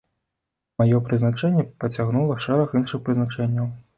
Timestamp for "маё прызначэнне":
0.81-1.65